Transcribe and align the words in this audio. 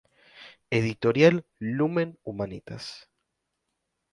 Editorial 0.71 1.45
Lumen-Humanitas. 1.59 3.07